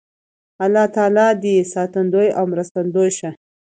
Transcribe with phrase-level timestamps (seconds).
[0.65, 3.29] الله تعالی دې ساتندوی او مرستندوی شه